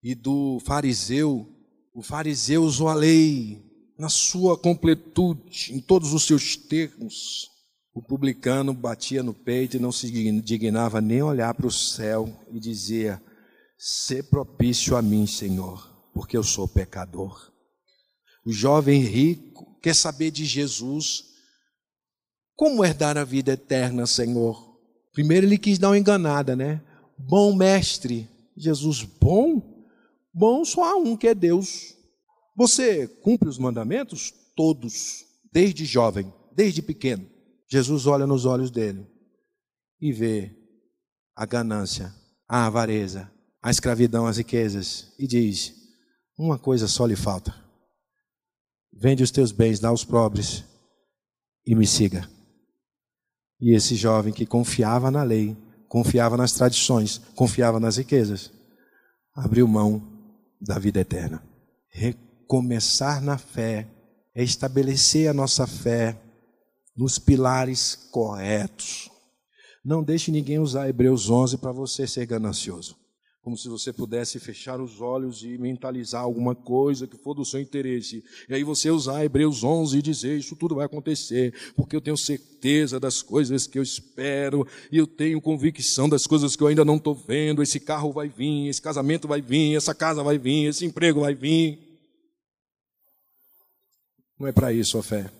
[0.03, 1.55] e do fariseu
[1.99, 3.61] o fariseu usou a lei
[3.99, 7.49] na sua completude, em todos os seus termos.
[7.93, 10.09] O publicano batia no peito e não se
[10.41, 13.21] dignava nem olhar para o céu e dizia:
[13.77, 17.53] "Se propício a mim, Senhor, porque eu sou pecador".
[18.47, 21.25] O jovem rico quer saber de Jesus.
[22.55, 24.79] Como herdar a vida eterna, Senhor?
[25.13, 26.81] Primeiro ele quis dar uma enganada, né?
[27.19, 28.29] Bom mestre.
[28.57, 29.58] Jesus, bom?
[30.39, 31.97] Bom, só há um que é Deus.
[32.57, 34.33] Você cumpre os mandamentos?
[34.55, 37.29] Todos, desde jovem, desde pequeno.
[37.69, 39.05] Jesus olha nos olhos dele
[40.01, 40.57] e vê
[41.35, 42.15] a ganância,
[42.49, 43.29] a avareza,
[43.61, 45.75] a escravidão, as riquezas e diz:
[46.39, 47.53] Uma coisa só lhe falta.
[48.93, 50.65] Vende os teus bens, dá aos pobres
[51.67, 52.31] e me siga.
[53.61, 55.57] E esse jovem que confiava na lei,
[55.89, 58.53] confiava nas tradições, confiava nas riquezas,
[59.35, 60.17] abriu mão
[60.61, 61.43] da vida eterna.
[61.89, 63.87] Recomeçar na fé
[64.35, 66.21] é estabelecer a nossa fé
[66.97, 69.11] nos pilares corretos.
[69.85, 72.98] Não deixe ninguém usar Hebreus 11 para você ser ganancioso
[73.49, 77.59] como se você pudesse fechar os olhos e mentalizar alguma coisa que for do seu
[77.59, 78.23] interesse.
[78.47, 82.19] E aí você usar Hebreus 11 e dizer: Isso tudo vai acontecer, porque eu tenho
[82.19, 86.85] certeza das coisas que eu espero, e eu tenho convicção das coisas que eu ainda
[86.85, 87.63] não estou vendo.
[87.63, 91.35] Esse carro vai vir, esse casamento vai vir, essa casa vai vir, esse emprego vai
[91.35, 91.79] vir.
[94.39, 95.33] Não é para isso a fé,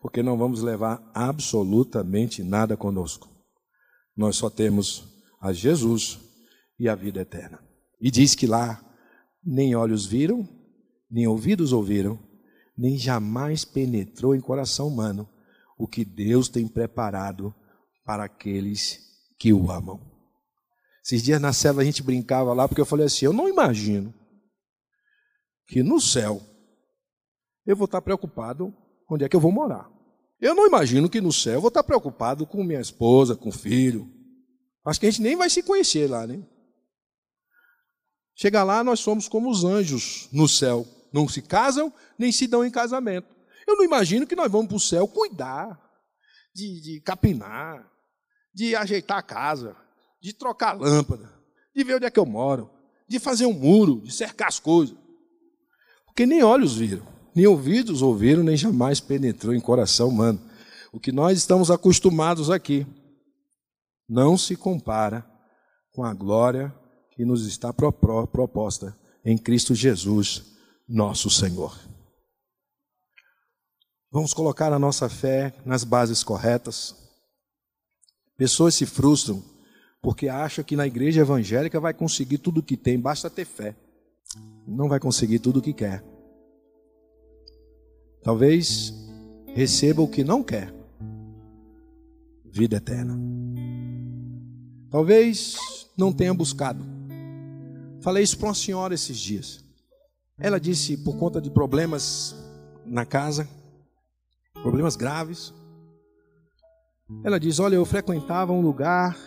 [0.00, 3.28] porque não vamos levar absolutamente nada conosco.
[4.16, 5.04] Nós só temos
[5.42, 6.29] a Jesus
[6.80, 7.62] e a vida eterna.
[8.00, 8.82] E diz que lá
[9.44, 10.48] nem olhos viram,
[11.10, 12.18] nem ouvidos ouviram,
[12.76, 15.28] nem jamais penetrou em coração humano
[15.78, 17.54] o que Deus tem preparado
[18.02, 18.98] para aqueles
[19.38, 20.00] que o amam.
[21.04, 24.14] Esses dias na cela a gente brincava lá, porque eu falei assim: eu não imagino
[25.66, 26.40] que no céu
[27.66, 28.74] eu vou estar preocupado
[29.08, 29.90] onde é que eu vou morar.
[30.40, 33.52] Eu não imagino que no céu eu vou estar preocupado com minha esposa, com o
[33.52, 34.10] filho.
[34.82, 36.42] Acho que a gente nem vai se conhecer lá, né?
[38.40, 40.88] Chega lá, nós somos como os anjos no céu.
[41.12, 43.28] Não se casam, nem se dão em casamento.
[43.68, 45.78] Eu não imagino que nós vamos para o céu cuidar,
[46.54, 47.86] de, de capinar,
[48.54, 49.76] de ajeitar a casa,
[50.22, 51.30] de trocar a lâmpada,
[51.76, 52.70] de ver onde é que eu moro,
[53.06, 54.96] de fazer um muro, de cercar as coisas.
[56.06, 60.40] Porque nem olhos viram, nem ouvidos ouviram, nem jamais penetrou em coração humano.
[60.90, 62.86] O que nós estamos acostumados aqui
[64.08, 65.30] não se compara
[65.92, 66.74] com a glória
[67.20, 70.56] que nos está proposta em Cristo Jesus,
[70.88, 71.78] nosso Senhor.
[74.10, 76.96] Vamos colocar a nossa fé nas bases corretas.
[78.38, 79.42] Pessoas se frustram
[80.00, 83.76] porque acham que na igreja evangélica vai conseguir tudo o que tem, basta ter fé.
[84.66, 86.02] Não vai conseguir tudo o que quer.
[88.22, 88.94] Talvez
[89.48, 90.72] receba o que não quer.
[92.46, 93.20] Vida eterna.
[94.88, 95.58] Talvez
[95.98, 96.98] não tenha buscado
[98.00, 99.64] Falei isso para uma senhora esses dias.
[100.38, 102.34] Ela disse, por conta de problemas
[102.84, 103.48] na casa,
[104.62, 105.52] problemas graves,
[107.24, 109.18] ela diz: Olha, eu frequentava um lugar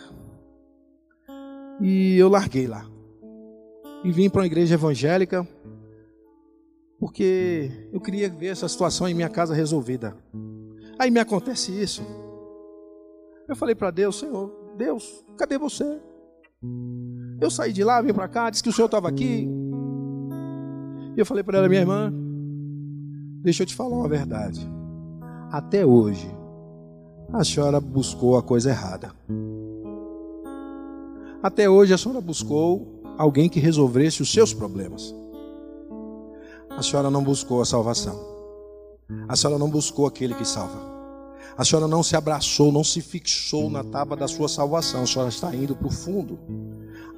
[1.80, 2.86] e eu larguei lá.
[4.02, 5.46] E vim para uma igreja evangélica
[6.98, 10.16] porque eu queria ver essa situação em minha casa resolvida.
[10.98, 12.02] Aí me acontece isso.
[13.46, 16.00] Eu falei para Deus, Senhor, Deus, cadê você?
[17.40, 19.48] Eu saí de lá, vim para cá, disse que o Senhor estava aqui.
[21.16, 22.12] E eu falei para ela, minha irmã,
[23.42, 24.68] deixa eu te falar uma verdade.
[25.50, 26.28] Até hoje,
[27.32, 29.12] a senhora buscou a coisa errada.
[31.42, 35.14] Até hoje, a senhora buscou alguém que resolvesse os seus problemas.
[36.70, 38.18] A senhora não buscou a salvação.
[39.28, 40.94] A senhora não buscou aquele que salva.
[41.56, 45.02] A senhora não se abraçou, não se fixou na tábua da sua salvação.
[45.02, 46.38] A senhora está indo para o fundo.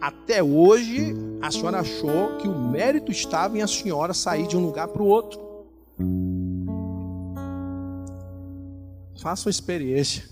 [0.01, 4.64] Até hoje, a senhora achou que o mérito estava em a senhora sair de um
[4.64, 5.40] lugar para o outro.
[9.20, 10.24] Faça uma experiência.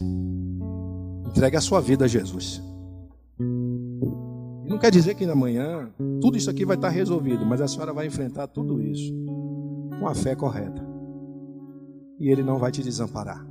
[1.26, 2.62] Entregue a sua vida a Jesus.
[4.66, 5.90] Não quer dizer que na manhã
[6.20, 9.12] tudo isso aqui vai estar resolvido, mas a senhora vai enfrentar tudo isso
[9.98, 10.84] com a fé correta.
[12.18, 13.44] E Ele não vai te desamparar.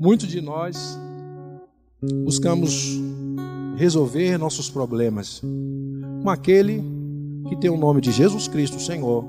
[0.00, 0.98] Muitos de nós
[2.24, 2.98] buscamos
[3.76, 5.42] resolver nossos problemas
[6.22, 6.84] com aquele
[7.48, 9.24] que tem o nome de Jesus Cristo, Senhor,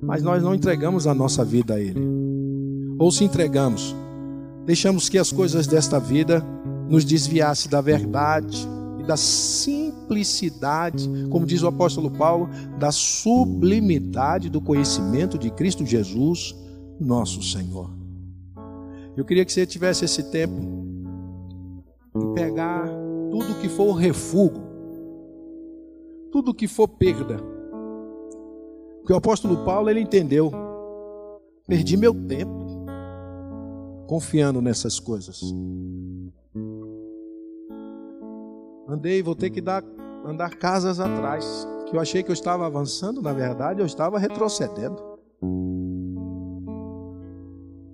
[0.00, 2.00] mas nós não entregamos a nossa vida a Ele.
[2.98, 3.94] Ou se entregamos,
[4.64, 6.44] deixamos que as coisas desta vida
[6.88, 8.66] nos desviassem da verdade
[9.00, 12.48] e da simplicidade, como diz o apóstolo Paulo,
[12.78, 16.54] da sublimidade do conhecimento de Cristo Jesus,
[17.00, 17.90] nosso Senhor.
[19.16, 20.60] Eu queria que você tivesse esse tempo
[22.16, 23.03] e pegar
[23.34, 24.62] tudo que for refúgio,
[26.30, 27.38] tudo que for perda.
[28.98, 30.52] Porque o apóstolo Paulo ele entendeu.
[31.66, 32.64] Perdi meu tempo
[34.06, 35.40] confiando nessas coisas.
[38.88, 39.82] Andei, vou ter que dar,
[40.24, 41.66] andar casas atrás.
[41.88, 45.02] Que eu achei que eu estava avançando, na verdade, eu estava retrocedendo.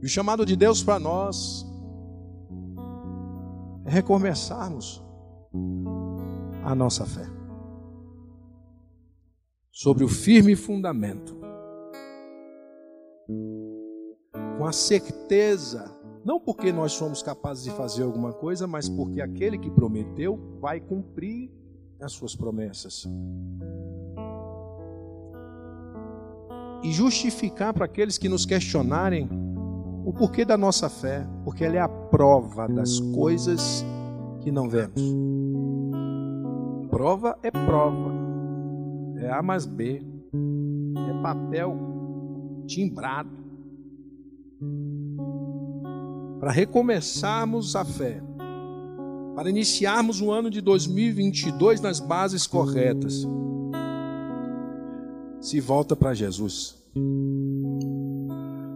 [0.03, 1.65] E o chamado de Deus para nós
[3.87, 5.03] é recomeçarmos
[6.65, 7.41] a nossa fé
[9.81, 11.35] sobre o firme fundamento,
[14.59, 15.91] com a certeza,
[16.23, 20.81] não porque nós somos capazes de fazer alguma coisa, mas porque aquele que prometeu vai
[20.81, 21.51] cumprir
[21.99, 23.09] as suas promessas.
[26.83, 29.31] E justificar para aqueles que nos questionarem
[30.05, 31.27] o porquê da nossa fé?
[31.43, 33.83] Porque ela é a prova das coisas
[34.43, 35.01] que não vemos.
[36.91, 38.13] Prova é prova.
[39.19, 40.03] É A mais B.
[41.09, 41.77] É papel
[42.67, 43.31] timbrado.
[46.41, 48.21] Para recomeçarmos a fé.
[49.37, 53.27] Para iniciarmos o ano de 2022 nas bases corretas.
[55.41, 56.77] Se volta para Jesus.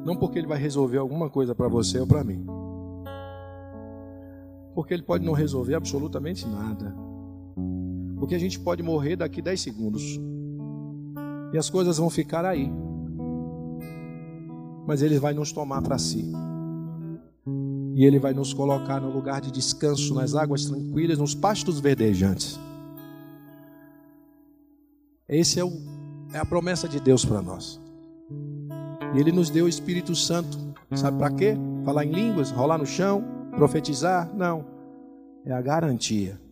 [0.04, 2.46] Não porque ele vai resolver alguma coisa para você ou para mim.
[4.74, 6.94] Porque ele pode não resolver absolutamente nada.
[8.24, 10.18] Porque a gente pode morrer daqui 10 segundos.
[11.52, 12.72] E as coisas vão ficar aí.
[14.86, 16.32] Mas ele vai nos tomar para si.
[17.94, 22.58] E ele vai nos colocar no lugar de descanso, nas águas tranquilas, nos pastos verdejantes.
[25.28, 25.70] Esse é, o,
[26.32, 27.78] é a promessa de Deus para nós.
[29.14, 30.58] E Ele nos deu o Espírito Santo.
[30.94, 31.58] Sabe para quê?
[31.84, 34.34] Falar em línguas, rolar no chão, profetizar?
[34.34, 34.64] Não.
[35.44, 36.42] É a garantia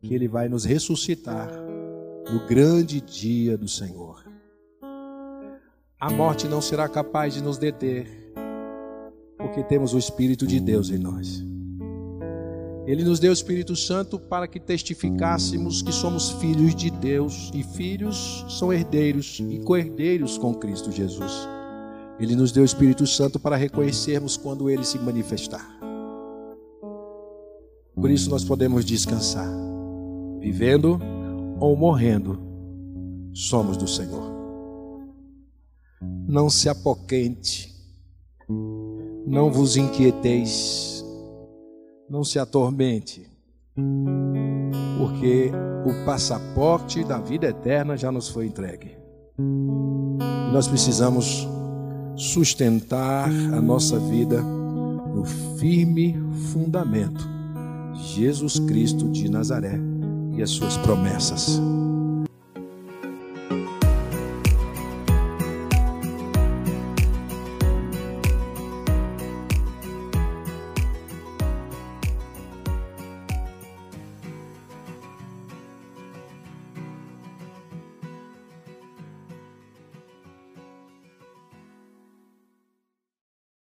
[0.00, 1.50] que Ele vai nos ressuscitar
[2.30, 4.24] no grande dia do Senhor.
[6.00, 8.06] A morte não será capaz de nos deter,
[9.36, 11.44] porque temos o Espírito de Deus em nós.
[12.86, 17.62] Ele nos deu o Espírito Santo para que testificássemos que somos filhos de Deus e
[17.62, 21.32] filhos são herdeiros e co-herdeiros com Cristo Jesus.
[22.18, 25.78] Ele nos deu o Espírito Santo para reconhecermos quando ele se manifestar.
[27.94, 29.67] Por isso nós podemos descansar.
[30.50, 30.98] Vivendo
[31.60, 32.38] ou morrendo,
[33.34, 34.32] somos do Senhor.
[36.26, 37.70] Não se apoquente,
[39.26, 41.04] não vos inquieteis,
[42.08, 43.30] não se atormente,
[44.96, 45.50] porque
[45.84, 48.96] o passaporte da vida eterna já nos foi entregue.
[50.50, 51.46] Nós precisamos
[52.16, 55.26] sustentar a nossa vida no
[55.58, 56.16] firme
[56.50, 57.28] fundamento,
[58.16, 59.87] Jesus Cristo de Nazaré
[60.38, 61.60] e as suas promessas.